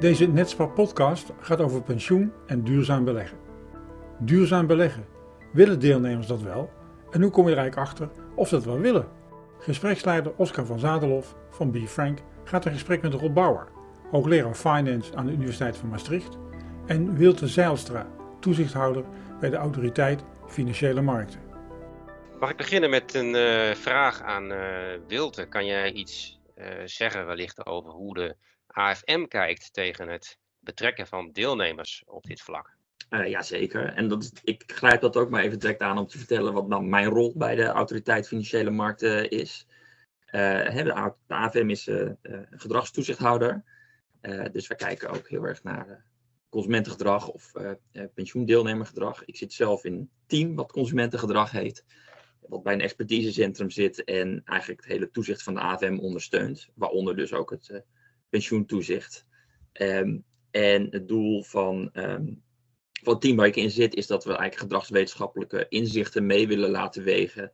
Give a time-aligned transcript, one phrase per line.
[0.00, 3.38] Deze Netspar podcast gaat over pensioen en duurzaam beleggen.
[4.18, 5.06] Duurzaam beleggen.
[5.52, 6.70] Willen deelnemers dat wel?
[7.10, 9.08] En hoe kom je er eigenlijk achter of ze dat wel willen?
[9.58, 11.76] Gespreksleider Oscar van Zadelhoff van B.
[11.76, 13.68] Frank gaat in gesprek met Rob Bauer,
[14.10, 16.38] hoogleraar Finance aan de Universiteit van Maastricht,
[16.86, 18.06] en Wilte Zeilstra,
[18.38, 19.04] toezichthouder
[19.40, 21.40] bij de Autoriteit Financiële Markten.
[22.38, 24.58] Mag ik beginnen met een uh, vraag aan uh,
[25.06, 25.46] Wilte?
[25.46, 28.36] Kan jij iets uh, zeggen wellicht over hoe de
[28.72, 32.78] AFM kijkt tegen het betrekken van deelnemers op dit vlak?
[33.10, 33.94] Uh, Jazeker.
[33.94, 36.88] En dat ik grijp dat ook maar even direct aan om te vertellen wat dan
[36.88, 39.66] mijn rol bij de Autoriteit Financiële Markten is.
[40.26, 42.10] Uh, de AFM is uh,
[42.50, 43.64] gedragstoezichthouder.
[44.52, 46.04] dus we kijken ook heel erg naar
[46.48, 47.52] consumentengedrag of
[48.14, 49.24] pensioendeelnemergedrag.
[49.24, 51.84] Ik zit zelf in een team wat consumentengedrag heet.
[52.40, 56.68] Wat bij een expertisecentrum zit en eigenlijk het hele toezicht van de AFM ondersteunt.
[56.74, 57.82] Waaronder dus ook het
[58.30, 59.26] pensioentoezicht.
[59.72, 61.90] Um, en het doel van,
[63.02, 66.70] van het team waar ik in zit, is dat we eigenlijk gedragswetenschappelijke inzichten mee willen
[66.70, 67.52] laten wegen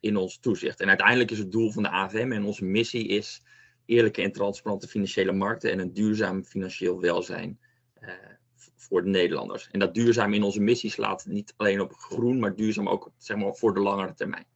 [0.00, 0.80] in ons toezicht.
[0.80, 3.42] En uiteindelijk is het doel van de AFM en onze missie is
[3.86, 7.58] eerlijke en transparante financiële markten en een duurzaam financieel welzijn
[8.00, 8.10] uh,
[8.76, 9.68] voor de Nederlanders.
[9.70, 13.36] En dat duurzaam in onze missie slaat niet alleen op groen, maar duurzaam ook zeg
[13.36, 14.46] maar, voor de langere termijn.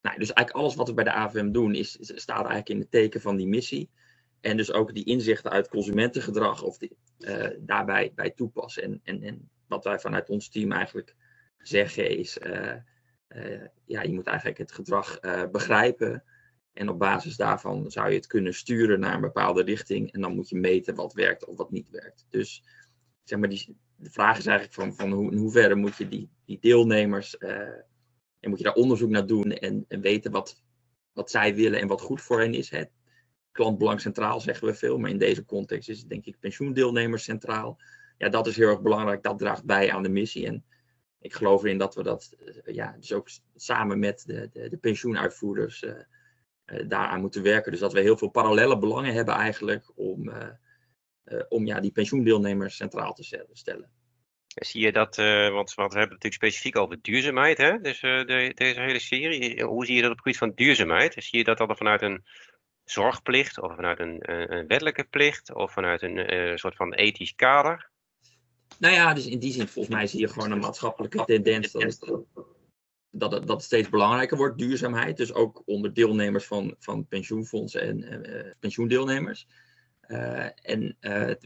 [0.00, 2.90] Nou, dus eigenlijk alles wat we bij de AFM doen, is, staat eigenlijk in het
[2.90, 3.90] teken van die missie.
[4.42, 8.82] En dus ook die inzichten uit consumentengedrag of die, uh, daarbij bij toepassen.
[8.82, 11.14] En, en, en wat wij vanuit ons team eigenlijk
[11.58, 12.74] zeggen is, uh,
[13.28, 15.20] uh, ja, je moet eigenlijk het gedrag
[15.50, 16.24] begrijpen.
[16.72, 20.12] En op basis daarvan zou je het kunnen sturen naar een bepaalde richting.
[20.12, 22.26] En dan moet je meten wat werkt of wat niet werkt.
[22.28, 22.64] Dus
[23.22, 26.30] zeg maar, die, de vraag is eigenlijk van, van hoe, in hoeverre moet je die,
[26.44, 30.62] die deelnemers, en moet je daar onderzoek naar doen en, en weten wat,
[31.12, 32.70] wat zij willen en wat goed voor hen is.
[32.70, 32.84] Hè?
[33.52, 37.80] Klantbelang centraal zeggen we veel, maar in deze context is het denk ik pensioendeelnemers centraal.
[38.18, 39.22] Ja, dat is heel erg belangrijk.
[39.22, 40.46] Dat draagt bij aan de missie.
[40.46, 40.64] En
[41.20, 44.76] ik geloof erin dat we dat uh, ja, dus ook samen met de, de, de
[44.76, 45.90] pensioenuitvoerders uh,
[46.66, 47.70] uh, daaraan moeten werken.
[47.70, 50.32] Dus dat we heel veel parallele belangen hebben eigenlijk om,
[51.48, 53.90] om ja, die pensioendeelnemers centraal te stellen.
[54.46, 57.80] Zie je dat, want, want we hebben het natuurlijk specifiek over duurzaamheid, hè?
[57.80, 59.64] Dus de, deze hele serie.
[59.64, 61.14] Hoe zie je dat op het gebied van duurzaamheid?
[61.18, 62.24] Zie je dat er vanuit een
[62.92, 64.16] zorgplicht of vanuit een,
[64.54, 67.90] een wettelijke plicht of vanuit een uh, soort van ethisch kader?
[68.78, 71.72] Nou ja, dus in die zin volgens mij zie je gewoon een maatschappelijke tendens
[73.10, 75.16] dat het, dat steeds belangrijker wordt, duurzaamheid.
[75.16, 79.46] Dus ook onder deelnemers van, van pensioenfondsen en uh, pensioendeelnemers.
[80.06, 80.96] Uh, en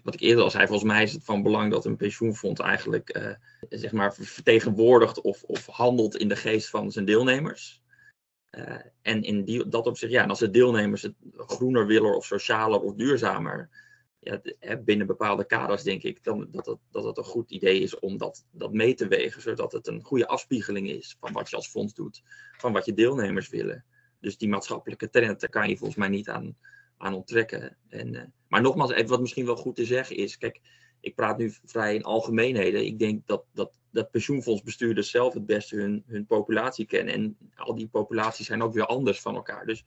[0.02, 3.34] wat ik eerder al zei, volgens mij is het van belang dat een pensioenfonds eigenlijk
[3.68, 7.82] zeg maar vertegenwoordigt of, of handelt in de geest van zijn deelnemers.
[8.56, 12.24] Uh, en in die, dat opzicht, ja, en als de deelnemers het groener willen of
[12.24, 13.68] socialer of duurzamer,
[14.18, 14.40] ja,
[14.76, 18.18] binnen bepaalde kaders denk ik dan, dat, het, dat het een goed idee is om
[18.18, 21.68] dat, dat mee te wegen, zodat het een goede afspiegeling is van wat je als
[21.68, 22.22] fonds doet,
[22.56, 23.84] van wat je deelnemers willen.
[24.20, 26.56] Dus die maatschappelijke trend, daar kan je volgens mij niet aan,
[26.96, 27.76] aan onttrekken.
[27.88, 30.60] En, uh, maar nogmaals, wat misschien wel goed te zeggen is, kijk,
[31.00, 32.86] ik praat nu vrij in algemeenheden.
[32.86, 37.14] Ik denk dat, dat, dat pensioenfondsbestuurders zelf het beste hun, hun populatie kennen.
[37.14, 39.66] En al die populaties zijn ook weer anders van elkaar.
[39.66, 39.84] Dus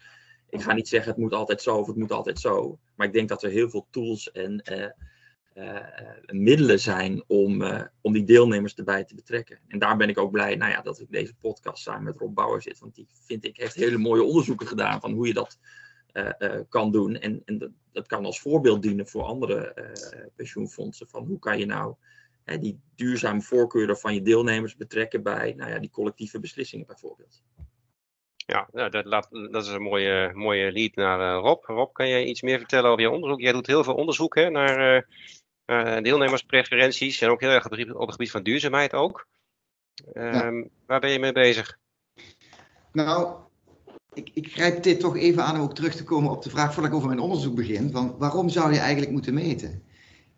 [0.49, 2.79] ik ga niet zeggen het moet altijd zo of het moet altijd zo.
[2.95, 5.85] Maar ik denk dat er heel veel tools en uh, uh,
[6.25, 9.59] middelen zijn om, uh, om die deelnemers erbij te betrekken.
[9.67, 12.35] En daar ben ik ook blij nou ja, dat ik deze podcast samen met Rob
[12.35, 12.79] Bauer zit.
[12.79, 15.59] Want die vind ik heeft hele mooie onderzoeken gedaan van hoe je dat
[16.69, 17.19] kan doen.
[17.19, 19.73] En, en dat, dat, kan als voorbeeld dienen voor andere
[20.35, 21.07] pensioenfondsen.
[21.07, 21.95] Van hoe kan je nou
[22.49, 27.43] hè, die duurzame voorkeuren van je deelnemers betrekken bij nou ja, die collectieve beslissingen bijvoorbeeld.
[28.35, 31.63] Ja, nou, dat, laat, dat, is een mooie, mooie lead naar Rob.
[31.63, 33.41] Rob, kan jij iets meer vertellen over je onderzoek?
[33.41, 35.07] Jij doet heel veel onderzoek hè, naar
[36.01, 39.27] deelnemerspreferenties en ook heel erg op het gebied van duurzaamheid ook.
[40.13, 40.45] Ja.
[40.45, 41.77] Um, waar ben je mee bezig?
[42.91, 43.35] Nou,
[44.13, 46.73] ik, ik grijp dit toch even aan om ook terug te komen op de vraag
[46.73, 47.91] voordat ik over mijn onderzoek begin.
[47.91, 49.83] Van waarom zou je eigenlijk moeten meten?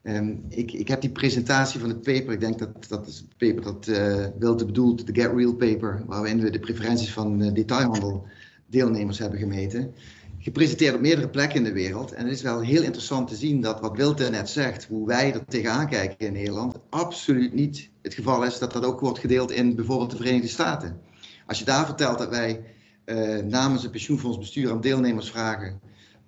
[0.03, 3.37] Um, ik, ik, heb die presentatie van het paper, ik denk dat dat is het
[3.37, 7.53] paper dat uh, Wilte bedoelt, de Get Real paper, waarin we de preferenties van uh,
[7.53, 8.25] detailhandel
[8.65, 9.93] deelnemers hebben gemeten.
[10.39, 12.11] Gepresenteerd op meerdere plekken in de wereld.
[12.11, 15.33] En het is wel heel interessant te zien dat wat Wilte net zegt, hoe wij
[15.33, 19.51] er tegenaan kijken in Nederland, absoluut niet het geval is dat dat ook wordt gedeeld
[19.51, 20.99] in bijvoorbeeld de Verenigde Staten.
[21.47, 22.63] Als je daar vertelt dat wij
[23.05, 25.79] uh, namens het pensioenfondsbestuur aan deelnemers vragen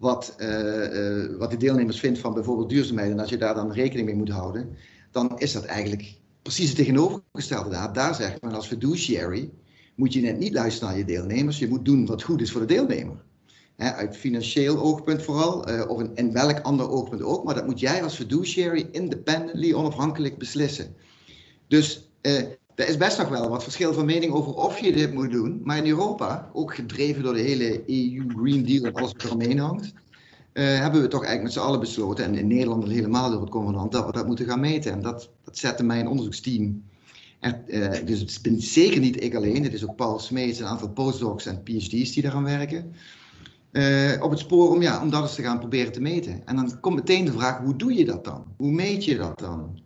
[0.03, 3.71] wat, uh, uh, wat de deelnemers vindt van bijvoorbeeld duurzaamheid en als je daar dan
[3.71, 4.75] rekening mee moet houden,
[5.11, 7.69] dan is dat eigenlijk precies het tegenovergestelde.
[7.69, 9.51] Daar, daar zegt men als fiduciary
[9.95, 12.61] moet je net niet luisteren naar je deelnemers, je moet doen wat goed is voor
[12.61, 13.23] de deelnemer.
[13.77, 17.43] Uit financieel oogpunt vooral, uh, of in, welk ander oogpunt ook.
[17.43, 20.95] Maar dat moet jij als fiduciary independently onafhankelijk beslissen.
[21.67, 22.09] Dus
[22.75, 25.61] er is best nog wel wat verschil van mening over of je dit moet doen.
[25.63, 29.59] Maar in Europa, ook gedreven door de hele EU Green Deal en alles wat eromheen
[29.59, 29.93] hangt,
[30.53, 33.49] uh, hebben we toch eigenlijk met z'n allen besloten, en in Nederland helemaal door het
[33.49, 34.91] convenant, dat we dat moeten gaan meten.
[34.91, 36.83] En dat, dat zette mijn onderzoeksteam.
[37.39, 40.65] Er, uh, dus het ben zeker niet ik alleen, het is ook Paul Smeets, een
[40.65, 42.93] aantal postdocs en PhD's die daaraan werken.
[43.71, 46.41] Uh, op het spoor om, ja, om dat eens te gaan proberen te meten.
[46.45, 48.45] En dan komt meteen de vraag, hoe doe je dat dan?
[48.57, 49.81] Hoe meet je dat dan?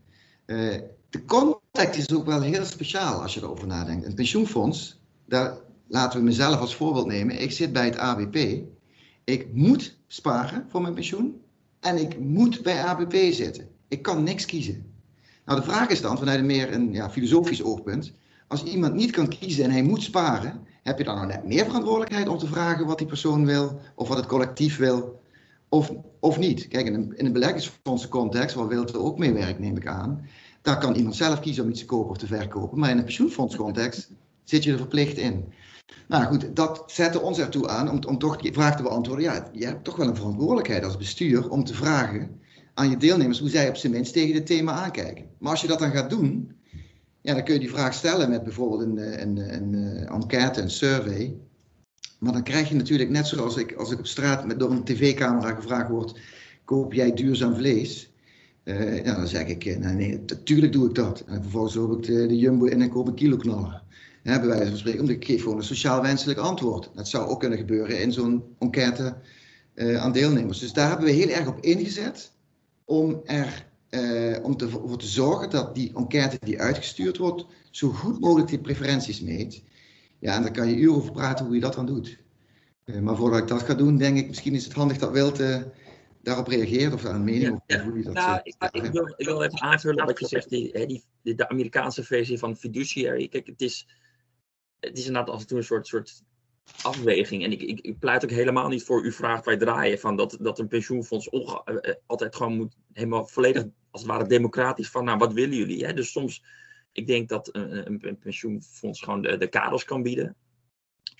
[1.09, 1.25] de
[1.71, 4.05] context is ook wel heel speciaal als je erover nadenkt.
[4.05, 7.41] Een pensioenfonds, daar laten we mezelf als voorbeeld nemen.
[7.41, 8.37] Ik zit bij het ABP.
[9.23, 11.41] Ik moet sparen voor mijn pensioen.
[11.79, 13.67] En ik moet bij ABP zitten.
[13.87, 14.93] Ik kan niks kiezen.
[15.45, 18.13] Nou, de vraag is dan vanuit een meer een ja, filosofisch oogpunt.
[18.47, 21.65] Als iemand niet kan kiezen en hij moet sparen, heb je dan nou net meer
[21.65, 25.21] verantwoordelijkheid om te vragen wat die persoon wil, of wat het collectief wil,
[25.69, 26.67] of, of niet?
[26.67, 30.27] Kijk, in een, in een beleggingsfondsencontext, waar Wilt ook mee werkt, neem ik aan,
[30.67, 32.79] daar kan iemand zelf kiezen om iets te kopen of te verkopen.
[32.79, 34.09] Maar in een pensioenfondscontext
[34.43, 35.53] zit je er verplicht in.
[36.07, 39.25] Nou goed, dat zette ons ertoe aan om, om toch die vraag te beantwoorden.
[39.25, 42.39] Ja, je hebt toch wel een verantwoordelijkheid als bestuur om te vragen
[42.73, 45.25] aan je deelnemers hoe zij op zijn minst tegen dit thema aankijken.
[45.37, 46.51] Maar als je dat dan gaat doen,
[47.21, 50.69] ja, dan kun je die vraag stellen met bijvoorbeeld een, een, een, een enquête, een
[50.69, 51.35] survey.
[52.19, 54.83] Maar dan krijg je natuurlijk, net zoals ik, als ik op straat met, door een
[54.83, 56.19] tv-camera gevraagd word,
[56.65, 58.11] koop jij duurzaam vlees?
[58.67, 61.23] Uh, dan zeg ik, eh, nee, natuurlijk doe ik dat.
[61.27, 63.83] En vervolgens loop ik de, Jumbo in en koop een kilo knaller.
[64.23, 66.89] Ja, bij wijze van spreken, omdat ik geef gewoon een sociaal wenselijk antwoord.
[66.95, 69.15] Dat zou ook kunnen gebeuren in zo'n enquête
[69.75, 70.59] uh, aan deelnemers.
[70.59, 72.31] Dus daar hebben we heel erg op ingezet
[72.85, 73.21] om
[74.57, 79.63] ervoor te zorgen dat die enquête die uitgestuurd wordt, zo goed mogelijk die preferenties meet.
[80.19, 82.17] Ja, en daar kan je uren over praten hoe je dat dan doet.
[83.01, 85.71] Maar voordat ik dat ga doen, denk ik, misschien is het handig dat Wilte
[86.27, 89.13] daarop reageert of daar een mening ja, over hoe je dat nou, ik, ik, wil,
[89.17, 93.27] ik wil even aanvullen wat je zegt, die, die, die, de Amerikaanse versie van fiduciary.
[93.27, 93.87] Kijk, het is,
[94.79, 96.23] het is inderdaad af en toe een soort, soort
[96.81, 97.43] afweging.
[97.43, 100.37] En ik, ik, ik, pleit ook helemaal niet voor u vraagt wij draaien van dat,
[100.41, 105.03] dat een pensioenfonds onge, uh, altijd gewoon moet helemaal volledig als het ware democratisch van
[105.03, 105.85] nou wat willen jullie.
[105.85, 105.93] Hè?
[105.93, 106.43] Dus soms,
[106.91, 110.35] ik denk dat een, een, een pensioenfonds gewoon de, de kaders kan bieden.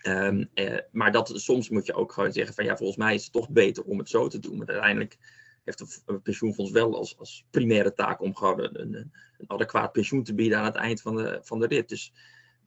[0.07, 3.24] Um, eh, maar dat, soms moet je ook gewoon zeggen van ja, volgens mij is
[3.24, 4.57] het toch beter om het zo te doen.
[4.57, 5.18] Maar uiteindelijk
[5.63, 9.12] heeft een pensioenfonds wel als, als primaire taak om gewoon een, een,
[9.48, 11.89] adequaat pensioen te bieden aan het eind van de, van de rit.
[11.89, 12.13] Dus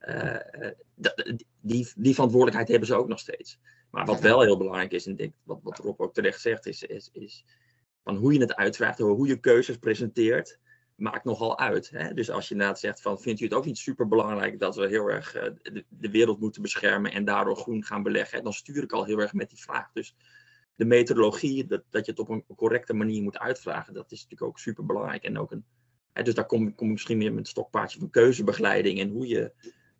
[0.07, 0.35] uh,
[1.61, 3.59] die, die verantwoordelijkheid hebben ze ook nog steeds.
[3.89, 6.83] Maar wat wel heel belangrijk is, en denk, wat, wat Rob ook terecht zegt, is,
[6.83, 7.45] is, is
[8.03, 10.59] van hoe je het uitvraagt, hoe je keuzes presenteert,
[11.01, 11.89] maakt nogal uit.
[11.89, 12.13] Hè?
[12.13, 14.87] Dus als je inderdaad zegt van, vindt u het ook niet super belangrijk dat we
[14.87, 15.43] heel erg uh,
[15.89, 19.33] de, wereld moeten beschermen en daardoor groen gaan beleggen, dan stuur ik al heel erg
[19.33, 19.91] met die vraag.
[19.93, 20.15] Dus
[20.75, 24.49] de methodologie, dat, dat je het op een correcte manier moet uitvragen, dat is natuurlijk
[24.49, 25.23] ook super belangrijk.
[25.23, 25.65] En ook een,
[26.13, 29.27] hè, dus daar kom, kom ik misschien meer met het stokpaardje van keuzebegeleiding en hoe
[29.27, 29.51] je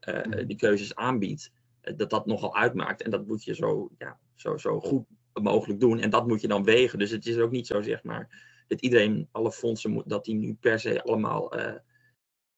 [0.10, 1.52] uh, die keuzes aanbiedt,
[1.82, 3.02] dat dat nogal uitmaakt.
[3.02, 6.00] En dat moet je zo, ja, zo, zo goed mogelijk doen.
[6.00, 7.00] En dat moet je dan wegen.
[7.00, 10.36] Dus het is ook niet zo, zeg maar, dat iedereen, alle fondsen, moet, dat die
[10.36, 11.74] nu per se allemaal uh,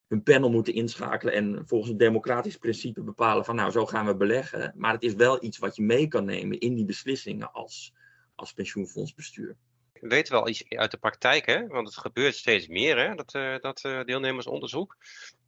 [0.07, 4.15] hun panel moeten inschakelen en volgens een democratisch principe bepalen van, nou, zo gaan we
[4.15, 4.73] beleggen.
[4.75, 7.93] Maar het is wel iets wat je mee kan nemen in die beslissingen als,
[8.35, 9.57] als pensioenfondsbestuur
[10.03, 11.67] we weten wel iets uit de praktijk, hè?
[11.67, 13.15] want het gebeurt steeds meer, hè?
[13.15, 14.97] dat, uh, dat uh, deelnemersonderzoek.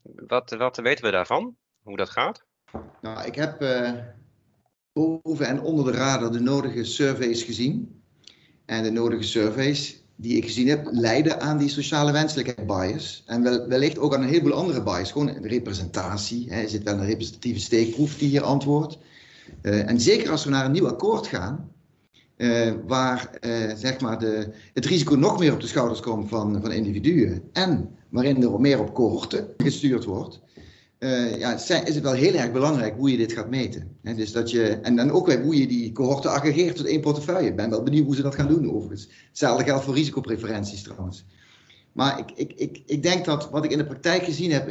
[0.01, 1.55] Wat, wat weten we daarvan?
[1.81, 2.45] Hoe dat gaat?
[3.01, 3.91] Nou, ik heb uh,
[4.93, 8.03] boven en onder de radar de nodige surveys gezien.
[8.65, 13.24] En de nodige surveys die ik gezien heb, leiden aan die sociale wenselijkheid bias.
[13.25, 15.12] En wel, wellicht ook aan een heleboel andere bias.
[15.12, 16.53] Gewoon representatie.
[16.53, 16.67] Hè.
[16.67, 18.98] Zit wel een representatieve steekproef die hier antwoordt.
[19.62, 21.72] Uh, en zeker als we naar een nieuw akkoord gaan,
[22.38, 26.62] uh, waar uh, zeg maar de, het risico nog meer op de schouders komt van,
[26.62, 30.41] van individuen en waarin er meer op cohorten gestuurd wordt,
[31.00, 33.98] uh, ja, is het wel heel erg belangrijk hoe je dit gaat meten.
[34.02, 37.48] Dus dat je, en dan ook hoe je die cohorten aggregeert tot één portefeuille.
[37.48, 39.10] Ik ben wel benieuwd hoe ze dat gaan doen overigens.
[39.30, 41.25] Hetzelfde geldt voor risicopreferenties trouwens.
[41.92, 44.70] Maar ik, ik, ik, ik denk dat wat ik in de praktijk gezien heb,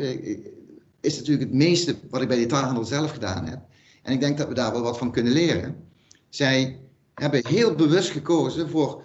[1.00, 3.61] is natuurlijk het meeste wat ik bij de detailhandel zelf gedaan heb.
[4.02, 5.76] En ik denk dat we daar wel wat van kunnen leren.
[6.28, 6.81] Zij
[7.14, 9.04] hebben heel bewust gekozen voor,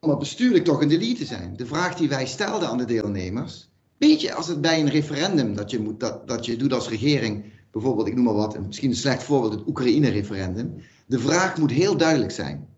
[0.00, 1.56] om bestuurlijk toch een delete te zijn.
[1.56, 3.70] De vraag die wij stelden aan de deelnemers,
[4.08, 7.44] beetje als het bij een referendum dat je, moet, dat, dat je doet als regering,
[7.70, 10.74] bijvoorbeeld, ik noem maar wat, misschien een slecht voorbeeld, het Oekraïne-referendum.
[11.06, 12.68] De vraag moet heel duidelijk zijn.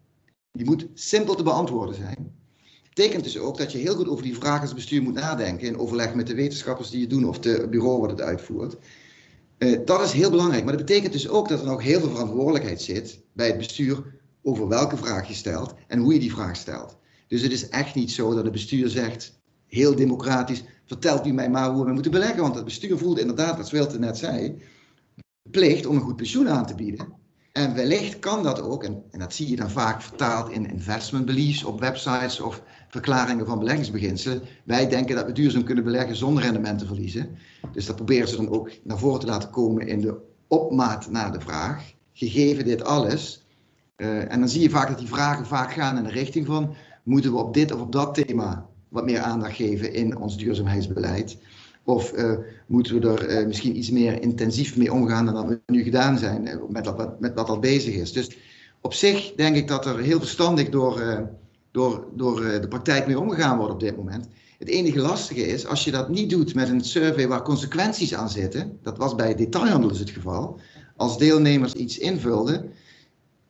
[0.53, 2.33] Die moet simpel te beantwoorden zijn.
[2.95, 5.79] Betekent dus ook dat je heel goed over die vraag als bestuur moet nadenken in
[5.79, 8.77] overleg met de wetenschappers die het doen of het bureau wat het uitvoert.
[9.59, 10.65] Uh, dat is heel belangrijk.
[10.65, 14.05] Maar dat betekent dus ook dat er nog heel veel verantwoordelijkheid zit bij het bestuur
[14.43, 16.97] over welke vraag je stelt en hoe je die vraag stelt.
[17.29, 19.43] Dus het is echt niet zo dat het bestuur zegt,
[19.75, 22.43] heel democratisch, vertelt u mij maar hoe we moeten beleggen.
[22.43, 24.63] Want het bestuur voelt inderdaad, wat Zwelte net zei,
[25.51, 27.23] plicht om een goed pensioen aan te bieden.
[27.53, 31.65] En wellicht kan dat ook, en, dat zie je dan vaak vertaald in investment beliefs
[31.65, 34.43] op websites of verklaringen van beleggingsbeginselen.
[34.65, 37.39] Wij denken dat we duurzaam kunnen beleggen zonder rendement te verliezen.
[37.73, 40.17] Dus dat proberen ze dan ook naar voren te laten komen in de
[40.49, 41.93] opmaat naar de vraag.
[42.13, 43.47] Gegeven dit alles.
[43.97, 46.75] Uh, en dan zie je vaak dat die vragen vaak gaan in de richting van:
[47.03, 51.37] moeten we op dit of op dat thema wat meer aandacht geven in ons duurzaamheidsbeleid?
[51.85, 55.61] Of uh, moeten we er uh, misschien iets meer intensief mee omgaan dan dat we
[55.67, 58.13] nu gedaan zijn uh, met, wat, met wat al bezig is.
[58.13, 58.37] Dus
[58.81, 61.29] op zich denk ik dat er heel verstandig door,
[61.71, 64.29] door, door de praktijk mee omgegaan wordt op dit moment.
[64.59, 68.31] Het enige lastige is, als je dat niet doet met een survey waar consequenties aan
[68.31, 70.61] zitten, dat was bij detailhandel dus het geval,
[70.97, 72.71] als deelnemers iets invulden,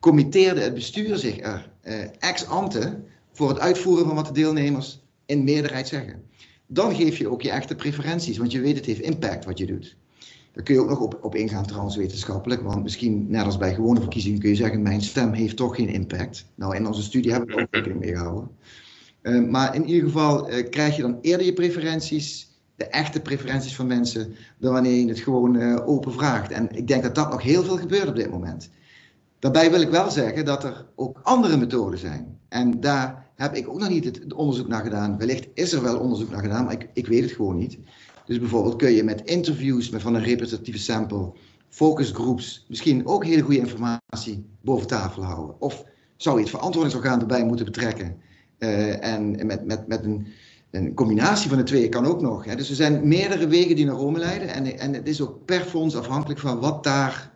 [0.01, 1.71] committeerde het bestuur zich er
[2.19, 3.01] ex ante
[3.33, 6.25] voor het uitvoeren van wat de deelnemers in meerderheid zeggen
[6.67, 9.67] dan geef je ook je echte preferenties, want je weet het heeft impact wat je
[9.67, 9.97] doet.
[10.53, 13.75] Daar kun je ook nog op, op ingaan trouwens wetenschappelijk, want misschien net als bij
[13.75, 16.47] gewone verkiezingen kun je zeggen mijn stem heeft toch geen impact.
[16.55, 18.49] Nou in onze studie hebben we er ook rekening mee gehouden.
[19.23, 23.77] Uh, maar in ieder geval uh, krijg je dan eerder je preferenties, de echte preferenties
[23.77, 26.51] van mensen, dan wanneer je het gewoon uh, open vraagt.
[26.51, 28.71] En ik denk dat dat nog heel veel gebeurt op dit moment.
[29.39, 32.39] Daarbij wil ik wel zeggen dat er ook andere methoden zijn.
[32.49, 35.19] En daar heb ik ook nog niet het, onderzoek naar gedaan.
[35.19, 37.79] Wellicht is er wel onderzoek naar gedaan, maar ik, ik weet het gewoon niet.
[38.27, 41.33] Dus bijvoorbeeld kun je met interviews met van een representatieve sample,
[41.69, 45.61] focusgroups, misschien ook hele goede informatie boven tafel houden.
[45.61, 45.85] Of
[46.17, 48.17] zou je het verantwoordingsorgaan erbij moeten betrekken?
[48.59, 50.27] Uh, en met, met, met een,
[50.71, 52.45] een combinatie van de twee kan ook nog.
[52.45, 52.57] Hè.
[52.57, 54.49] Dus er zijn meerdere wegen die naar Rome leiden.
[54.49, 57.33] En, en het is ook per fonds afhankelijk van wat daar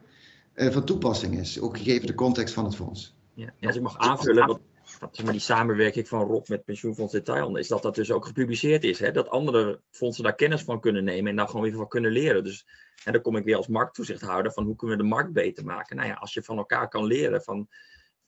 [0.55, 1.61] uh, van toepassing is.
[1.61, 3.17] Ook gegeven de context van het fonds.
[3.35, 4.61] Ja, als ik mag aanvullen,
[5.31, 8.99] die samenwerking van Rob met Pensioenfonds Detailhandel, is dat dat dus ook gepubliceerd is.
[8.99, 9.11] Hè?
[9.11, 12.45] Dat andere fondsen daar kennis van kunnen nemen en daar gewoon weer van kunnen leren.
[12.45, 12.67] Dus
[13.05, 15.97] en dan kom ik weer als markttoezichthouder van hoe kunnen we de markt beter maken.
[15.97, 17.69] Nou ja, als je van elkaar kan leren van.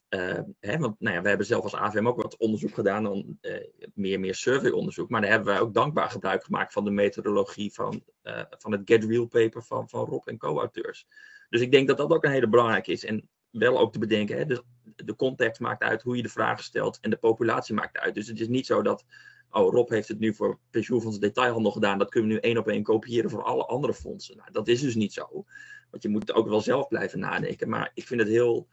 [0.09, 3.37] Uh, hè, want nou ja, we hebben zelf als AVM ook wat onderzoek gedaan, dan,
[3.41, 3.63] uh,
[3.93, 5.09] meer, meer surveyonderzoek.
[5.09, 8.81] Maar daar hebben wij ook dankbaar gebruik gemaakt van de methodologie van, uh, van het
[8.85, 11.07] Get Real paper van, van Rob en co-auteurs.
[11.49, 13.05] Dus ik denk dat dat ook een hele belangrijke is.
[13.05, 14.63] En wel ook te bedenken, hè, de,
[14.95, 18.15] de context maakt uit hoe je de vragen stelt en de populatie maakt uit.
[18.15, 19.05] Dus het is niet zo dat,
[19.51, 22.67] oh Rob heeft het nu voor pensioenfonds detailhandel gedaan, dat kunnen we nu één op
[22.67, 24.37] één kopiëren voor alle andere fondsen.
[24.37, 25.45] Nou, dat is dus niet zo.
[25.89, 27.69] Want je moet ook wel zelf blijven nadenken.
[27.69, 28.67] Maar ik vind het heel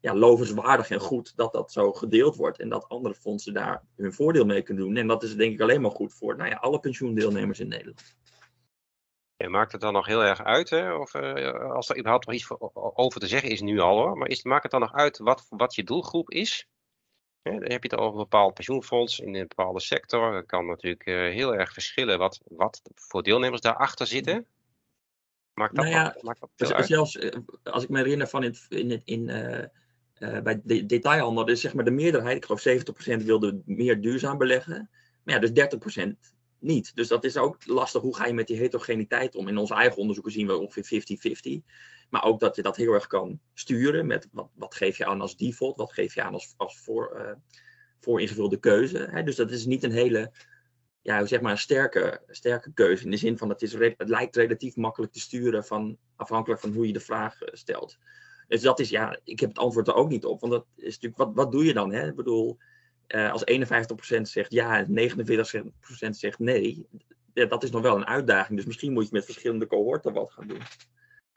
[0.00, 4.12] ja, lovenswaardig en goed dat dat zo gedeeld wordt en dat andere fondsen daar hun
[4.12, 4.96] voordeel mee kunnen doen.
[4.96, 8.16] En dat is denk ik alleen maar goed voor nou ja, alle pensioendeelnemers in Nederland.
[9.42, 10.94] Ja, maakt het dan nog heel erg uit, hè?
[10.94, 14.28] of uh, als er überhaupt nog iets over te zeggen is nu al hoor, maar
[14.28, 16.68] is, maakt het dan nog uit wat, wat je doelgroep is?
[17.42, 20.32] dan heb je het over een bepaald pensioenfonds in een bepaalde sector.
[20.32, 24.46] Dat kan natuurlijk uh, heel erg verschillen wat, wat voor deelnemers daarachter zitten.
[25.54, 26.86] Maakt dat, nou ja, maakt dat dus uit?
[26.86, 29.24] Zelfs, eh, als ik me herinner van in, in, in
[30.42, 32.64] bij de detailhandel, is zeg maar de meerderheid, ik geloof
[33.20, 34.90] 70% wilde meer duurzaam beleggen.
[35.24, 35.68] Maar ja, dus
[36.06, 36.96] 30% niet.
[36.96, 38.02] Dus dat is ook lastig.
[38.02, 39.48] Hoe ga je met die heterogeniteit om?
[39.48, 41.02] In onze eigen onderzoeken zien we ongeveer
[41.62, 41.64] 50-50.
[42.10, 45.20] Maar ook dat je dat heel erg kan sturen met wat, wat geef je aan
[45.20, 47.32] als default, wat geef je aan als, als voor, uh,
[48.00, 49.08] voor ingevulde keuze.
[49.10, 49.22] Hè?
[49.22, 50.32] Dus dat is niet een hele,
[51.02, 53.04] ja, zeg maar een sterke, sterke keuze.
[53.04, 56.72] In de zin van het, is, het lijkt relatief makkelijk te sturen van, afhankelijk van
[56.72, 57.98] hoe je de vraag eh, stelt.
[58.48, 60.40] Dus dat is, ja, ik heb het antwoord er ook niet op.
[60.40, 61.92] Want dat is natuurlijk, wat, wat doe je dan?
[61.92, 62.08] Hè?
[62.08, 62.58] Ik bedoel,
[63.14, 63.44] uh, als
[64.18, 65.10] 51% zegt ja en
[66.06, 66.86] 49% zegt nee,
[67.34, 68.56] ja, dat is nog wel een uitdaging.
[68.56, 70.60] Dus misschien moet je met verschillende cohorten wat gaan doen.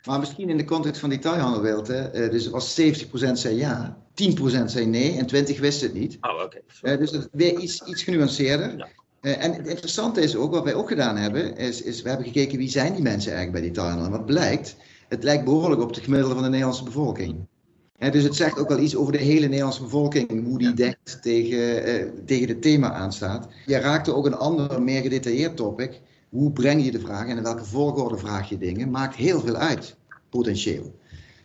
[0.05, 4.65] Maar misschien in de context van detailhandelwereld, hè, uh, dus als 70% zei ja, 10%
[4.65, 6.17] zei nee en 20% wist het niet.
[6.22, 6.44] Oh, oké.
[6.44, 6.94] Okay.
[6.94, 8.77] Uh, dus dat is weer iets, iets genuanceerder.
[8.77, 8.88] Ja.
[9.22, 12.27] Uh, en het interessante is ook, wat wij ook gedaan hebben, is, is we hebben
[12.27, 14.05] gekeken wie zijn die mensen eigenlijk bij detailhandel.
[14.05, 14.75] En wat blijkt,
[15.08, 17.48] het lijkt behoorlijk op het gemiddelde van de Nederlandse bevolking
[17.98, 21.90] dus het zegt ook wel iets over de hele Nederlandse bevolking, hoe die denkt tegen,
[21.90, 23.48] uh, tegen het thema aanstaat.
[23.66, 26.02] Je raakte ook een ander, meer gedetailleerd topic.
[26.30, 29.56] Hoe breng je de vraag en in welke volgorde vraag je dingen, maakt heel veel
[29.56, 29.96] uit,
[30.30, 30.96] potentieel.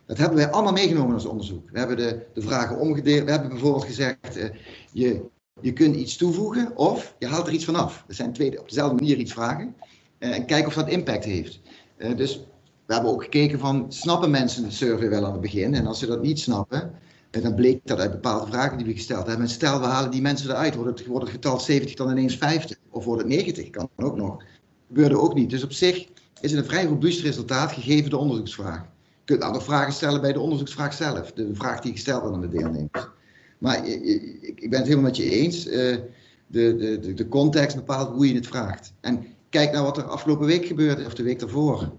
[0.06, 1.70] Dat hebben wij allemaal meegenomen in ons onderzoek.
[1.70, 3.24] We hebben de, de vragen omgedeeld.
[3.24, 4.44] We hebben bijvoorbeeld gezegd, uh,
[4.92, 5.20] je,
[5.60, 8.04] je kunt iets toevoegen of je haalt er iets vanaf.
[8.06, 9.74] Dat zijn twee, op dezelfde manier iets vragen
[10.18, 11.60] uh, en kijken of dat impact heeft.
[12.16, 12.40] dus
[12.90, 15.74] we hebben ook gekeken van, snappen mensen de survey wel aan het begin?
[15.74, 16.90] En als ze dat niet snappen,
[17.30, 19.48] dan bleek dat uit bepaalde vragen die we gesteld hebben.
[19.48, 22.76] stel, we halen die mensen eruit, wordt het, getal 70 dan ineens 50?
[22.88, 23.70] Of wordt het 90?
[23.70, 24.42] Kan ook nog.
[24.86, 25.50] Gebeurde ook niet.
[25.50, 26.06] Dus op zich
[26.40, 28.82] is het een vrij robuust resultaat, gegeven de onderzoeksvraag.
[29.24, 31.32] Je kunt nog vragen stellen bij de onderzoeksvraag zelf.
[31.32, 33.08] De vraag die gesteld wordt aan de deelnemers.
[33.58, 35.66] Maar ik, ben het helemaal met je eens.
[35.66, 35.96] Uh,
[36.46, 38.92] de, de, de, context bepaalt hoe je het vraagt.
[39.00, 41.92] En kijk naar wat er afgelopen week gebeurde, of de week daarvoor.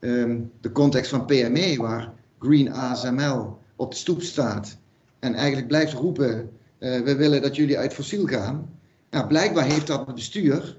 [0.00, 4.76] Um, de context van PME, waar Green ASML op de stoep staat
[5.18, 8.78] en eigenlijk blijft roepen: uh, we willen dat jullie uit fossiel gaan.
[9.10, 10.78] Nou, blijkbaar heeft dat het bestuur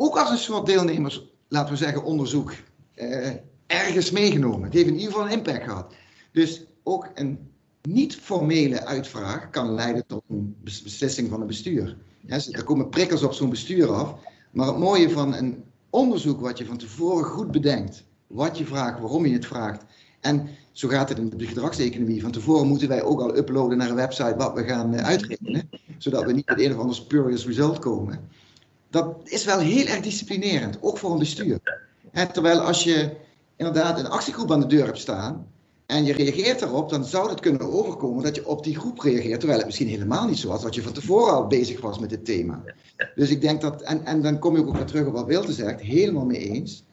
[0.00, 2.54] ook als een soort deelnemers, laten we zeggen, onderzoek
[2.94, 3.30] uh,
[3.66, 4.62] ergens meegenomen.
[4.62, 5.94] Het heeft in ieder geval een impact gehad.
[6.32, 7.38] Dus ook een
[7.82, 11.96] niet-formele uitvraag kan leiden tot een beslissing van een bestuur.
[12.20, 14.14] Ja, er komen prikkels op zo'n bestuur af.
[14.50, 19.00] Maar het mooie van een onderzoek wat je van tevoren goed bedenkt, wat je vraagt,
[19.00, 19.84] waarom je het vraagt.
[20.20, 22.22] En zo gaat het in de gedragseconomie.
[22.22, 25.70] Van tevoren moeten wij ook al uploaden naar een website wat we gaan eh, uitrekenen,
[25.98, 28.20] zodat we niet met een of ander spurious result komen.
[28.90, 31.58] Dat is wel heel erg disciplinerend, ook voor een bestuur.
[32.32, 33.16] terwijl als je
[33.56, 35.46] inderdaad een actiegroep aan de deur hebt staan,
[35.88, 39.38] en je reageert daarop, dan zou het kunnen overkomen dat je op die groep reageert,
[39.38, 42.10] terwijl het misschien helemaal niet zo was, wat je van tevoren al bezig was met
[42.10, 42.64] het thema.
[43.14, 45.52] Dus ik denk dat, en, en dan kom je ook weer terug op wat Wilde
[45.52, 46.84] zegt, helemaal mee eens,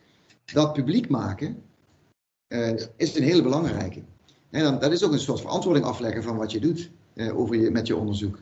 [0.45, 1.63] dat publiek maken
[2.47, 4.01] uh, is een hele belangrijke.
[4.49, 7.55] En dan, dat is ook een soort verantwoording afleggen van wat je doet uh, over
[7.55, 8.39] je, met je onderzoek.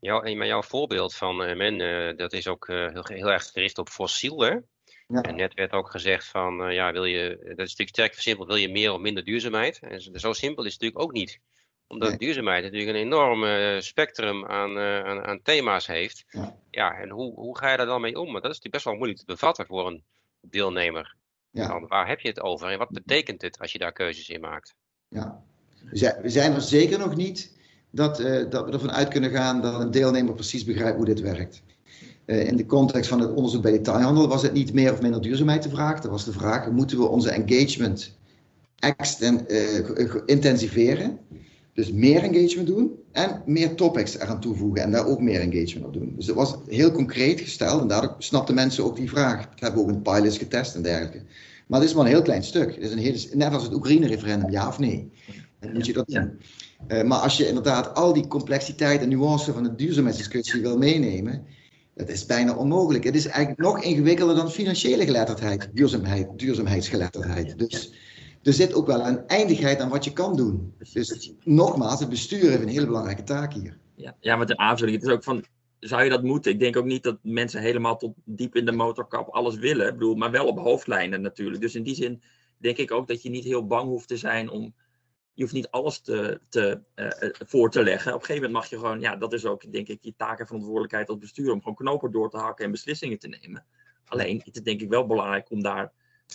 [0.00, 3.88] Ja, maar jouw voorbeeld van uh, men, dat is ook heel, heel erg gericht op
[3.88, 4.56] fossiel, hè?
[5.10, 5.20] Ja.
[5.20, 8.48] En net werd ook gezegd van, uh, ja, wil je, dat is natuurlijk sterk versimpeld,
[8.48, 9.78] wil je meer of minder duurzaamheid?
[9.78, 11.40] En zo simpel is het natuurlijk ook niet.
[11.86, 16.24] Omdat duurzaamheid natuurlijk een enorm uh, spectrum aan, uh, aan, aan, thema's heeft.
[16.28, 18.32] Ja, ja en hoe, hoe ga je daar dan mee om?
[18.32, 20.04] Want dat is natuurlijk best wel moeilijk te bevatten voor een
[20.40, 21.16] deelnemer.
[21.50, 21.66] Ja.
[21.66, 24.40] Dan, waar heb je het over en wat betekent het als je daar keuzes in
[24.40, 24.74] maakt?
[25.08, 25.42] Ja,
[26.22, 27.58] we zijn er zeker nog niet
[27.90, 28.16] dat,
[28.50, 31.62] dat we ervan uit kunnen gaan dat een deelnemer precies begrijpt hoe dit werkt.
[32.30, 35.20] Eh, in de context van het onderzoek bij detailhandel was het niet meer of minder
[35.20, 36.00] duurzaamheid de vraag.
[36.00, 38.18] Dat was de vraag, moeten we onze engagement
[38.78, 41.18] exten, uh, intensiveren?
[41.74, 45.92] Dus meer engagement doen en meer topics eraan toevoegen en daar ook meer engagement op
[45.92, 46.12] doen.
[46.16, 49.42] Dus het was heel concreet gesteld en daardoor snapten mensen ook die vraag.
[49.42, 51.22] Ik heb ook een pilots getest en dergelijke.
[51.66, 52.74] Maar het is maar een heel klein stuk.
[52.74, 55.10] Het is een heel, net als het Oekraïne-referendum, ja of nee.
[55.60, 56.38] Dan moet je dat doen.
[56.88, 61.44] Uh, maar als je inderdaad al die complexiteit en nuance van de duurzaamheidsdiscussie wil meenemen,
[62.00, 63.04] dat is bijna onmogelijk.
[63.04, 67.58] Het is eigenlijk nog ingewikkelder dan financiële geletterdheid, duurzaamheid, duurzaamheidsgeletterdheid.
[67.58, 67.92] Dus
[68.42, 70.74] er zit ook wel een eindigheid aan wat je kan doen.
[70.92, 73.78] Dus nogmaals, het bestuur heeft een hele belangrijke taak hier.
[73.94, 74.96] Ja, ja met de aanvulling.
[74.96, 75.44] Het is ook van,
[75.78, 76.52] zou je dat moeten?
[76.52, 79.86] Ik denk ook niet dat mensen helemaal tot diep in de motorkap alles willen.
[79.86, 81.60] Ik bedoel, maar wel op hoofdlijnen natuurlijk.
[81.62, 82.22] Dus in die zin
[82.56, 84.74] denk ik ook dat je niet heel bang hoeft te zijn om
[85.40, 88.14] je hoeft niet alles te, te, uh, voor te leggen.
[88.14, 90.38] Op een gegeven moment mag je gewoon, ja, dat is ook denk ik je taak
[90.40, 93.66] en verantwoordelijkheid als bestuur, om gewoon knopen door te hakken en beslissingen te nemen.
[94.04, 95.92] Alleen, het is denk ik wel belangrijk om daar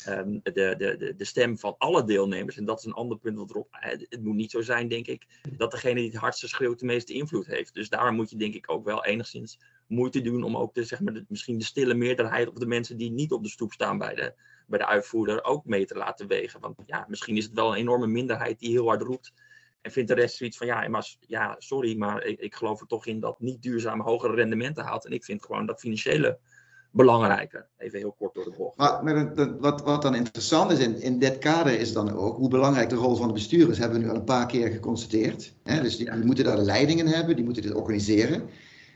[0.08, 3.50] um, de, de, de, stem van alle deelnemers, en dat is een ander punt wat
[3.50, 5.26] erop, het moet niet zo zijn, denk ik,
[5.58, 7.74] dat degene die het hardste schreeuwt de meeste invloed heeft.
[7.74, 11.00] Dus daar moet je denk ik ook wel enigszins moeite doen om ook de, zeg
[11.00, 14.16] maar, misschien de stille meerderheid of de mensen die niet op de stoep staan bij
[14.16, 14.34] de,
[14.68, 16.60] bij de uitvoerder ook mee te laten wegen.
[16.60, 19.34] Want ja, misschien is het wel een enorme minderheid die heel hard roept.
[19.82, 22.88] En vindt de rest zoiets van, ja, maar, ja sorry, maar ik, ik geloof er
[22.88, 25.06] toch in dat niet duurzaam hogere rendementen haalt.
[25.06, 26.40] En ik vind gewoon dat financiële
[26.96, 27.68] belangrijker.
[27.78, 28.78] Even heel kort door de bocht.
[28.78, 32.50] Maar, maar wat, wat dan interessant is in, in dit kader is dan ook hoe
[32.50, 35.54] belangrijk de rol van de bestuurders hebben we nu al een paar keer geconstateerd.
[35.64, 35.82] Hè?
[35.82, 38.50] Dus die, die, moeten daar de leidingen hebben, die moeten dit organiseren.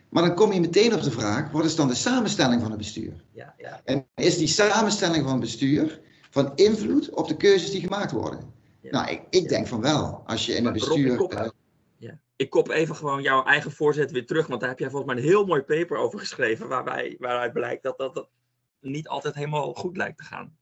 [0.09, 2.79] Maar dan kom je meteen op de vraag, wat is dan de samenstelling van het
[2.79, 3.13] bestuur?
[3.31, 3.81] Ja, ja.
[3.83, 8.39] En is die samenstelling van het bestuur van invloed op de keuzes die gemaakt worden?
[8.81, 10.23] Nou, ik, ik denk van wel.
[10.25, 11.13] Als je in een bestuur...
[11.13, 11.51] ik.
[12.39, 15.21] Ik kop even gewoon jouw eigen voorzet weer terug, want daar heb jij volgens mij
[15.21, 18.30] een heel mooi paper over geschreven, waarbij, waaruit blijkt dat, dat dat
[18.82, 20.56] niet altijd helemaal goed lijkt te gaan.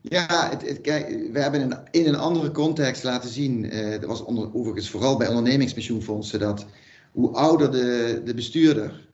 [0.00, 4.54] Ja, het, kijk, we hebben in, een andere context laten zien, uh, dat was onder,
[4.54, 6.66] overigens vooral bij ondernemingspensioenfondsen, dat
[7.12, 9.08] hoe ouder de, de bestuurder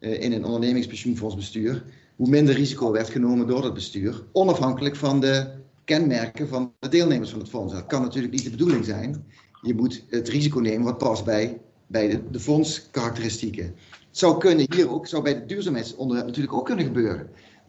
[0.00, 1.84] uh, in een ondernemingspensioenfondsbestuur,
[2.16, 5.50] hoe minder risico werd genomen door het bestuur, onafhankelijk van de
[5.84, 7.72] kenmerken van de deelnemers van het fonds.
[7.72, 9.26] Dat kan natuurlijk niet de bedoeling zijn.
[9.64, 13.64] Je moet het risico nemen wat past bij, bij de, de fondskarakteristieken.
[13.64, 17.28] Het zou kunnen hier ook, zou bij de duurzaamheidsonderwerp natuurlijk ook kunnen gebeuren.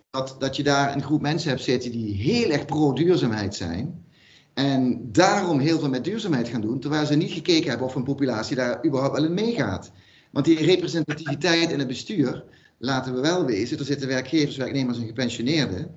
[0.10, 4.06] Dat, dat je daar een groep mensen hebt zitten die heel erg pro-duurzaamheid zijn.
[4.54, 8.04] En daarom heel veel met duurzaamheid gaan doen, terwijl ze niet gekeken hebben of een
[8.04, 9.92] populatie daar überhaupt wel in meegaat.
[10.32, 12.44] Want die representativiteit in het bestuur,
[12.78, 15.92] laten we wel wezen, er zitten werkgevers, werknemers en gepensioneerden.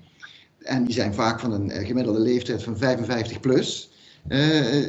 [0.58, 3.90] En die zijn vaak van een eh, gemiddelde leeftijd van 55 plus.
[4.28, 4.86] Uh,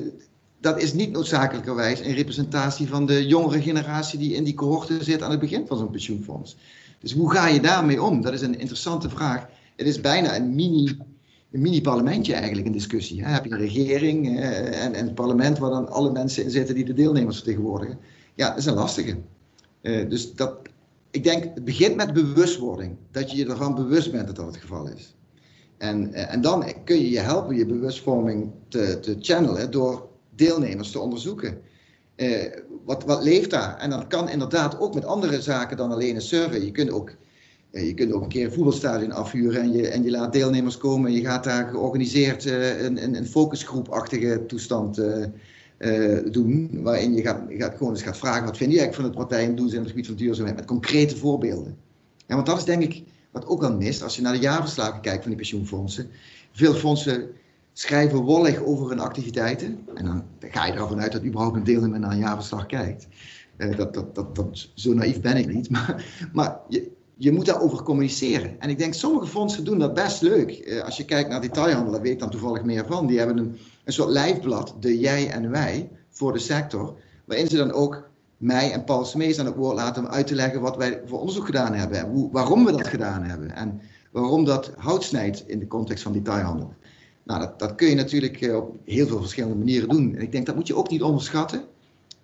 [0.60, 5.22] dat is niet noodzakelijkerwijs een representatie van de jongere generatie die in die cohorte zit
[5.22, 6.58] aan het begin van zo'n pensioenfonds.
[7.00, 8.22] Dus hoe ga je daarmee om?
[8.22, 9.48] Dat is een interessante vraag.
[9.76, 10.98] Het is bijna een mini
[11.52, 13.24] een mini-parlementje eigenlijk, een discussie.
[13.24, 13.32] Hè?
[13.32, 16.76] Heb je een regering eh, en, en het parlement waar dan alle mensen in zitten
[16.76, 18.00] die de deelnemers vertegenwoordigen.
[18.36, 19.18] Ja, dat is een lastige.
[19.82, 20.58] Uh, dus dat,
[21.12, 22.96] ik denk, het begint met bewustwording.
[23.12, 25.16] Dat je je ervan bewust bent dat dat het geval is.
[25.78, 30.09] En, uh, en dan kun je je helpen je bewustvorming te, te channelen door
[30.40, 31.62] deelnemers te onderzoeken.
[32.16, 32.46] Uh,
[32.86, 33.78] wat, wat leeft daar?
[33.78, 36.60] En dat kan inderdaad ook met andere zaken dan alleen een survey.
[36.60, 37.16] Je kunt ook
[37.72, 41.10] je kunt ook een keer een voetbalstadion afhuren en je, en je laat deelnemers komen.
[41.10, 45.02] En je gaat daar georganiseerd uh, een, een, een focusgroepachtige toestand
[46.32, 46.70] doen.
[46.74, 49.56] Waarin je gaat, gaat, gewoon eens gaat vragen: wat vind je eigenlijk van wat wij
[49.56, 50.58] doen zijn op het gebied van duurzaamheid?
[50.58, 51.78] Met concrete voorbeelden.
[52.28, 55.02] Ja, want dat is denk ik wat ook al mist als je naar de jaarverslagen
[55.02, 56.08] kijkt van die pensioenfondsen.
[56.52, 57.30] Veel fondsen
[57.80, 59.88] schrijven wollig over hun activiteiten.
[59.96, 63.08] En dan ga je ervan uit dat überhaupt een deelnemer naar een jaarverslag kijkt.
[63.58, 65.70] dat, dat, dat, dat, zo naïef ben ik niet.
[65.76, 68.60] Maar, maar je, je moet daarover communiceren.
[68.60, 70.68] En ik denk, sommige fondsen doen dat best leuk.
[70.68, 73.08] Uh, als je kijkt naar detailhandel, daar weet ik dan toevallig meer van.
[73.08, 76.96] Die hebben een, een soort lijfblad, de jij en wij, voor de sector.
[77.26, 80.36] Waarin ze dan ook mij en Paul Smees aan het woord laten om uit te
[80.36, 81.98] leggen wat wij voor onderzoek gedaan hebben.
[81.98, 83.56] En waarom we dat gedaan hebben.
[83.56, 86.74] En waarom dat hout snijdt in de context van detailhandel.
[87.30, 90.16] Nou, dat, dat kun je natuurlijk uh, op heel veel verschillende manieren doen.
[90.16, 91.68] En ik denk, dat moet je ook niet onderschatten.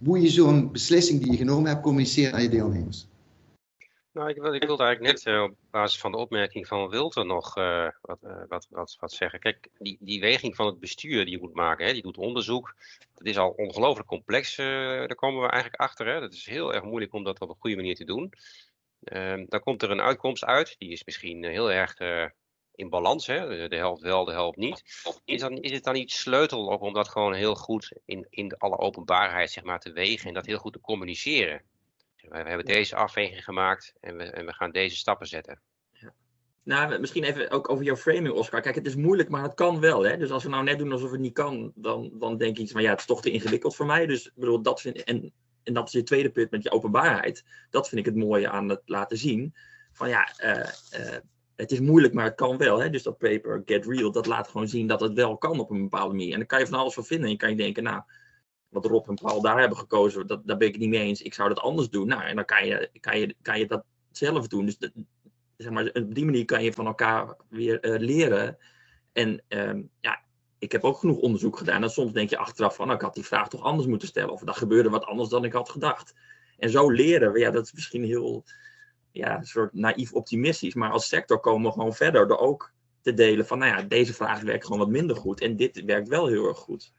[0.04, 3.08] Hoe je zo'n beslissing die je genomen hebt communiceert aan je deelnemers.
[4.12, 7.58] Nou, ik, ik wilde eigenlijk net uh, op basis van de opmerking van Wilter nog
[7.58, 9.40] uh, wat, wat, wat, wat zeggen.
[9.40, 12.76] Kijk, die, die weging van het bestuur die je moet maken, hè, die doet onderzoek.
[13.14, 16.08] Dat is al ongelooflijk complex, daar komen we eigenlijk achter.
[16.08, 16.20] Hè.
[16.20, 18.34] Dat is heel erg moeilijk om dat op een goede manier te doen.
[19.04, 21.98] Ehm, dan komt er een uitkomst uit, die is misschien heel erg
[22.76, 23.68] in balans, hè?
[23.68, 24.84] de helft wel, de helft niet.
[25.26, 28.78] Is, dan, is het dan niet sleutel om dat gewoon heel goed in, in alle
[28.78, 31.62] openbaarheid zeg maar, te wegen en dat heel goed te communiceren?
[32.30, 35.62] We hebben deze afweging gemaakt en we, en we gaan deze stappen zetten.
[35.92, 36.14] Ja.
[36.64, 38.62] Nou, misschien even ook over jouw framing, Oscar.
[38.62, 40.04] Kijk, het is moeilijk, maar het kan wel.
[40.04, 40.18] Hè?
[40.18, 42.82] Dus als we nou net doen alsof het niet kan, dan, dan denk ik van
[42.82, 44.06] ja, het is toch te ingewikkeld voor mij.
[44.06, 45.34] Dus bedoel, dat vind en,
[45.64, 47.44] en dat is je tweede punt met je openbaarheid.
[47.70, 49.56] Dat vind ik het mooie aan het laten zien.
[49.92, 51.18] Van ja, uh, uh,
[51.56, 52.82] het is moeilijk, maar het kan wel.
[52.82, 52.90] Hè?
[52.90, 55.82] Dus dat paper Get Real, dat laat gewoon zien dat het wel kan op een
[55.82, 56.32] bepaalde manier.
[56.32, 57.26] En dan kan je van alles van vinden.
[57.26, 58.02] En je kan je denken, nou,
[58.70, 61.22] wat Rob en Paul daar hebben gekozen, dat, daar ben ik het niet mee eens.
[61.22, 62.08] Ik zou dat anders doen.
[62.08, 64.66] Nou, en dan kan je, kan je, kan je dat zelf doen.
[64.66, 64.78] Dus
[65.58, 68.58] zeg maar, op die manier kan je van elkaar weer uh, leren.
[69.14, 70.24] En um, ja,
[70.60, 71.84] ik heb ook genoeg onderzoek gedaan.
[71.84, 74.34] En soms denk je achteraf van, nou, ik had die vraag toch anders moeten stellen.
[74.34, 76.16] Of dat gebeurde wat anders dan ik had gedacht.
[76.58, 78.44] En zo leren, ja, dat is misschien heel,
[79.16, 80.74] ja, een soort naïef optimistisch.
[80.74, 84.14] Maar als sector komen we gewoon verder door ook te delen van, nou ja, deze
[84.14, 85.42] vraag werkt gewoon wat minder goed.
[85.42, 86.94] En dit werkt wel heel erg goed.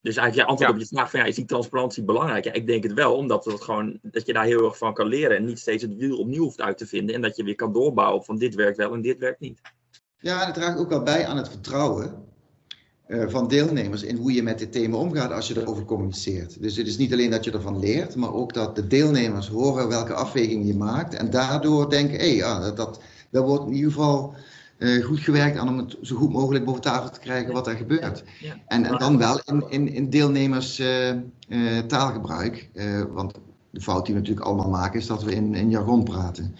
[0.00, 0.74] Dus eigenlijk je antwoord ja.
[0.76, 2.44] op je vraag van ja, is die transparantie belangrijk?
[2.44, 5.06] Ja, ik denk het wel, omdat het gewoon, dat je daar heel erg van kan
[5.06, 7.14] leren en niet steeds het wiel opnieuw hoeft uit te vinden.
[7.14, 9.60] En dat je weer kan doorbouwen van dit werkt wel en dit werkt niet.
[10.18, 12.31] Ja, en het draagt ook wel bij aan het vertrouwen
[13.20, 16.62] van deelnemers in hoe je met dit thema omgaat als je erover communiceert.
[16.62, 19.88] Dus het is niet alleen dat je ervan leert, maar ook dat de deelnemers horen
[19.88, 23.74] welke afwegingen je maakt en daardoor denken, hé, hey, ja, dat, dat, dat wordt in
[23.74, 24.34] ieder geval
[24.78, 27.76] uh, goed gewerkt aan om het zo goed mogelijk boven tafel te krijgen wat er
[27.76, 28.24] gebeurt.
[28.40, 28.54] Ja.
[28.66, 31.08] En, en, dan wel in, in, in deelnemers uh,
[31.48, 32.68] uh, taalgebruik.
[33.12, 33.34] want
[33.70, 36.56] de fout die we natuurlijk allemaal maken is dat we in, in jargon praten.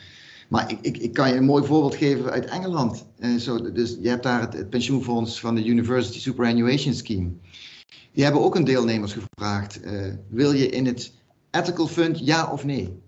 [0.53, 3.07] Maar ik, ik, ik kan je een mooi voorbeeld geven uit Engeland.
[3.38, 7.31] zo, dus je hebt daar het, het, pensioenfonds van de University Superannuation Scheme.
[8.12, 9.81] Die hebben ook hun deelnemers gevraagd:
[10.29, 11.12] wil je in het
[11.51, 13.01] ethical fund ja of nee?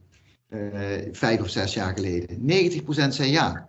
[1.12, 2.38] vijf of zes jaar geleden.
[2.82, 3.68] 90% zei ja.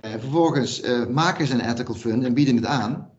[0.00, 3.10] Vervolgens maken ze een ethical fund en bieden het aan.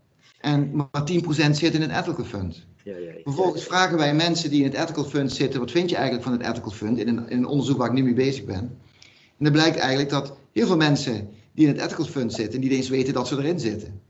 [0.42, 2.66] En maar 10% zit in een ethical fund.
[2.84, 5.96] Ja, ja, vervolgens vragen wij mensen die in het ethical fund zitten: wat vind je
[5.96, 6.98] eigenlijk van het ethical fund?
[6.98, 8.80] In een, in een onderzoek waar ik nu mee bezig ben.
[9.42, 12.72] En dan blijkt eigenlijk dat heel veel mensen die in het ethical fund zitten, niet
[12.72, 14.02] eens weten dat ze erin zitten.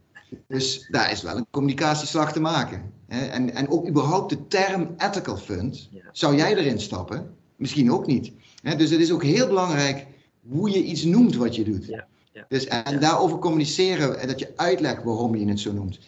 [0.47, 2.91] Dus daar is wel een communicatieslag te maken.
[3.07, 7.33] En, en ook überhaupt de term ethical fund, zou jij erin stappen?
[7.55, 8.31] Misschien ook niet.
[8.77, 10.07] Dus het is ook heel belangrijk
[10.49, 11.85] hoe je iets noemt wat je doet.
[11.85, 12.07] Ja.
[12.33, 12.45] Ja.
[12.47, 15.99] Dus, en daarover communiceren en dat je uitlegt waarom je het zo noemt.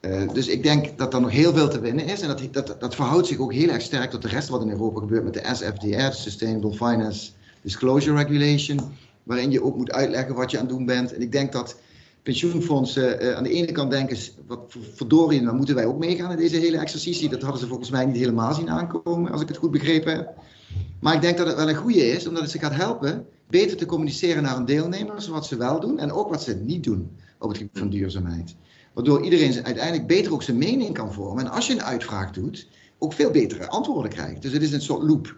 [0.00, 2.20] Uh, dus ik denk dat er nog heel veel te winnen is.
[2.20, 4.70] En dat, dat, dat verhoudt zich ook heel erg sterk tot de rest wat in
[4.70, 7.30] Europa gebeurt met de SFDR, Sustainable Finance
[7.62, 8.80] Disclosure Regulation.
[9.22, 11.14] Waarin je ook moet uitleggen wat je aan het doen bent.
[11.14, 11.76] En ik denk dat
[12.22, 16.36] pensioenfondsen uh, aan de ene kant denken, wat verdorie, dan moeten wij ook meegaan in
[16.36, 17.28] deze hele exercitie.
[17.28, 20.34] Dat hadden ze volgens mij niet helemaal zien aankomen, als ik het goed begrepen heb.
[21.00, 23.76] Maar ik denk dat het wel een goede is, omdat het ze gaat helpen beter
[23.76, 27.10] te communiceren naar een deelnemer, wat ze wel doen en ook wat ze niet doen
[27.38, 28.56] op het gebied van duurzaamheid.
[28.94, 31.44] Waardoor iedereen uiteindelijk beter ook zijn mening kan vormen.
[31.44, 32.68] En als je een uitvraag doet,
[32.98, 34.42] ook veel betere antwoorden krijgt.
[34.42, 35.36] Dus het is een soort loop.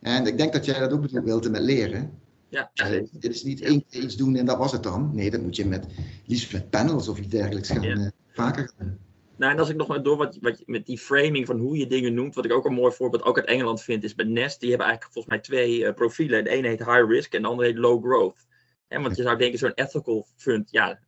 [0.00, 2.18] En ik denk dat jij dat ook bedoelt, Wilte, met leren.
[2.48, 2.70] Ja,
[3.12, 5.10] dit is niet één keer iets doen en dat was het dan.
[5.14, 5.86] Nee, dat moet je met,
[6.26, 7.94] liefst met panels of iets dergelijks gaan Ja.
[7.94, 8.98] eh, vaker doen.
[9.36, 11.86] Nou, en als ik nog maar door wat, wat met die framing van hoe je
[11.86, 14.60] dingen noemt, wat ik ook een mooi voorbeeld ook uit Engeland vind, is bij Nest.
[14.60, 16.44] Die hebben eigenlijk volgens mij twee eh, profielen.
[16.44, 18.46] De ene heet high risk en de andere heet low growth.
[18.88, 20.98] En want je zou denken, zo'n ethical fund, ja,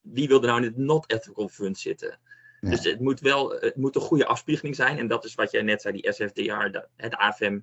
[0.00, 2.18] wie wil er nou in het not ethical fund zitten?
[2.60, 4.98] Dus het moet wel, het moet een goede afspiegeling zijn.
[4.98, 7.58] En dat is wat jij net zei, die SFDR, de- het AFM.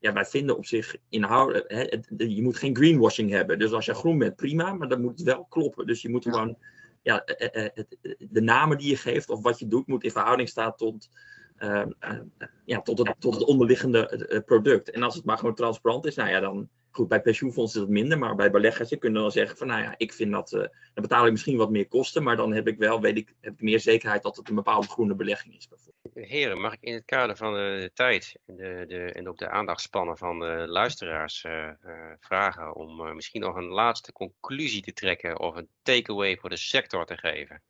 [0.00, 3.58] Ja, wij vinden op zich inhoudelijk, hè, je moet geen greenwashing hebben.
[3.58, 5.86] Dus als je groen bent, prima, maar dan moet het wel kloppen.
[5.86, 6.30] Dus je moet Ja.
[6.32, 6.56] gewoon
[7.02, 10.10] ja, eh, eh, het- de namen die je geeft of wat je doet, moet in
[10.10, 11.08] verhouding staan tot,
[11.56, 12.18] eh, eh,
[12.64, 14.90] ja, tot, het, tot het onderliggende eh, eh, product.
[14.90, 17.94] En als het maar gewoon transparant is, nou ja, dan goed, bij pensioenfondsen is dat
[17.94, 20.60] minder, maar bij beleggers, kunt dan wel zeggen van, nou ja, ik vind dat, eh,
[20.60, 23.52] dan betaal ik misschien wat meer kosten, maar dan heb ik wel, weet ik, heb
[23.52, 25.68] ik meer zekerheid dat het een bepaalde groene belegging is.
[25.68, 25.98] Bijvoorbeeld.
[26.14, 29.48] Heren, mag ik in het kader van de, tijd en, de, de, en ook de
[29.48, 31.74] aandachtspannen van de luisteraars eh, eh,
[32.20, 36.56] vragen om eh, misschien nog een laatste conclusie te trekken of een takeaway voor de
[36.56, 37.62] sector te geven?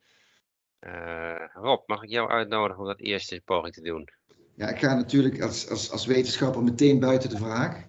[0.79, 4.09] Eh, Rob, mag ik jou uitnodigen om dat eerste poging te doen?
[4.55, 7.83] Ja, ik ga natuurlijk als, als, als wetenschapper meteen buiten de vraag.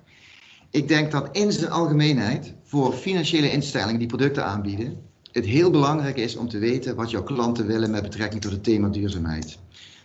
[0.71, 4.97] Ik denk dat in zijn algemeenheid voor financiële instellingen die producten aanbieden,
[5.33, 8.65] het heel belangrijk is om te weten wat jouw klanten willen met betrekking tot het
[8.65, 9.59] thema duurzaamheid.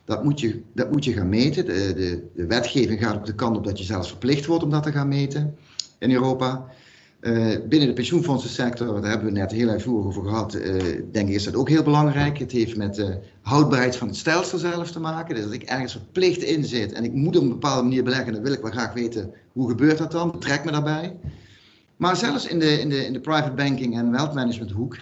[0.05, 1.65] Dat moet je, dat moet je gaan meten.
[1.65, 4.69] De, de, de wetgeving gaat op de kant op dat je zelfs verplicht wordt om
[4.69, 5.57] dat te gaan meten
[5.99, 6.65] in Europa.
[7.25, 10.73] Eh, binnen de pensioenfondsensector, daar hebben we net heel uitvoerig over gehad, eh,
[11.11, 12.37] denk ik is dat ook heel belangrijk.
[12.37, 15.35] Het heeft met de houdbaarheid van het stelsel zelf te maken.
[15.35, 18.33] Dus als ik ergens verplicht in zit en ik moet op een bepaalde manier beleggen,
[18.33, 21.15] dan wil ik wel graag weten hoe gebeurt dat dan, betrek me daarbij.
[21.95, 24.97] Maar zelfs in de, in de, in de private banking en wealth management hoek,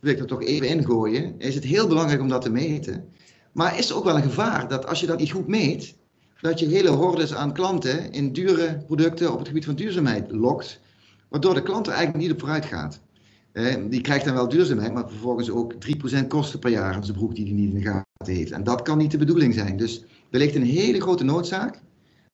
[0.00, 3.04] wil ik er toch even ingooien, is het heel belangrijk om dat te meten.
[3.52, 5.94] Maar is er ook wel een gevaar dat als je dat niet goed meet,
[6.40, 10.82] dat je hele hordes aan klanten in dure producten op het gebied van duurzaamheid lokt,
[11.34, 13.00] waardoor de klant er eigenlijk niet op vooruit gaat.
[13.52, 17.16] Eh, die krijgt dan wel duurzaamheid, maar vervolgens ook 3% kosten per jaar aan zijn
[17.16, 18.50] broek die hij niet in de gaten heeft.
[18.50, 19.76] En dat kan niet de bedoeling zijn.
[19.76, 21.80] Dus er ligt een hele grote noodzaak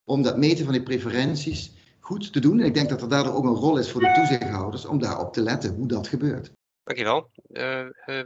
[0.04, 2.60] om dat meten van die preferenties goed te doen.
[2.60, 5.32] En ik denk dat er daardoor ook een rol is voor de toezichthouders om daarop
[5.32, 6.52] te letten hoe dat gebeurt.
[6.82, 7.30] Dankjewel.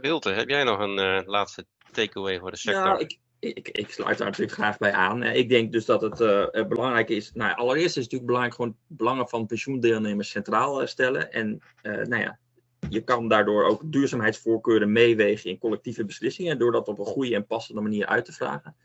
[0.01, 2.83] Wilte, heb jij nog een eh, laatste takeaway voor de sector?
[2.83, 3.19] Nou, ik,
[3.53, 5.23] ik, ik sluit daar natuurlijk graag bij aan.
[5.23, 7.31] Eh, Ik denk dus dat het eh, eh, belangrijk is.
[7.33, 11.31] Nou, allereerst is het natuurlijk belangrijk gewoon belangen van pensioendeelnemers centraal stellen.
[11.31, 12.39] En nou ja,
[12.89, 16.59] je kan daardoor ook duurzaamheidsvoorkeuren meewegen in collectieve beslissingen.
[16.59, 18.75] Door dat op een goede en passende manier uit te vragen.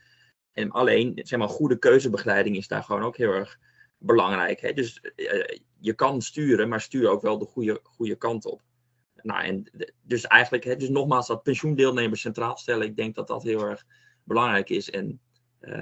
[0.51, 3.59] En alleen, zeg maar, goede keuzebegeleiding is daar gewoon ook heel erg
[3.97, 4.61] belangrijk.
[4.61, 4.73] Hè?
[4.73, 5.01] Dus
[5.79, 8.61] je kan sturen, maar stuur ook wel de goede, goede kant op.
[9.23, 9.71] Nou, en
[10.01, 13.85] dus eigenlijk, hè, dus nogmaals, dat pensioendeelnemers centraal stellen, ik denk dat dat heel erg
[14.23, 14.89] belangrijk is.
[14.89, 15.19] En
[15.59, 15.73] eh,